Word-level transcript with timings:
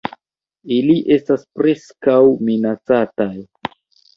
Ili 0.77 0.95
estas 1.17 1.45
Preskaŭ 1.59 2.17
Minacataj. 2.49 3.31